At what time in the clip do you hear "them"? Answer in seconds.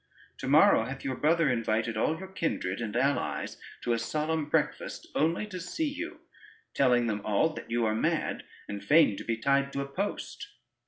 7.05-7.21